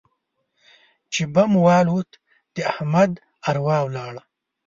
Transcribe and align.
چې 1.13 1.23
بم 1.33 1.51
والوت؛ 1.65 2.09
د 2.55 2.57
احمد 2.71 3.11
اروا 3.49 3.77
ولاړه. 3.83 4.21